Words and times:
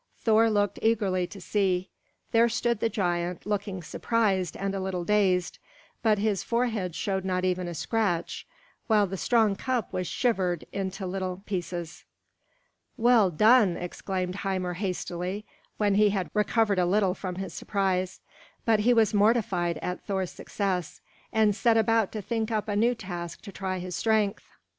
Thor 0.23 0.49
looked 0.49 0.79
eagerly 0.81 1.27
to 1.27 1.39
see. 1.39 1.91
There 2.31 2.49
stood 2.49 2.79
the 2.79 2.89
giant, 2.89 3.45
looking 3.45 3.83
surprised 3.83 4.57
and 4.57 4.73
a 4.73 4.79
little 4.79 5.03
dazed; 5.03 5.59
but 6.01 6.17
his 6.17 6.41
forehead 6.41 6.95
showed 6.95 7.23
not 7.23 7.45
even 7.45 7.67
a 7.67 7.75
scratch, 7.75 8.47
while 8.87 9.05
the 9.05 9.15
strong 9.15 9.55
cup 9.55 9.93
was 9.93 10.07
shivered 10.07 10.65
into 10.73 11.05
little 11.05 11.43
pieces. 11.45 12.03
"Well 12.97 13.29
done!" 13.29 13.77
exclaimed 13.77 14.37
Hymir 14.37 14.73
hastily, 14.73 15.45
when 15.77 15.93
he 15.93 16.09
had 16.09 16.31
recovered 16.33 16.79
a 16.79 16.87
little 16.87 17.13
from 17.13 17.35
his 17.35 17.53
surprise. 17.53 18.21
But 18.65 18.79
he 18.79 18.95
was 18.95 19.13
mortified 19.13 19.77
at 19.83 20.03
Thor's 20.05 20.31
success, 20.31 20.99
and 21.31 21.55
set 21.55 21.77
about 21.77 22.11
to 22.13 22.23
think 22.23 22.49
up 22.49 22.67
a 22.67 22.75
new 22.75 22.95
task 22.95 23.43
to 23.43 23.51
try 23.51 23.77
his 23.77 23.95
strength. 23.95 24.45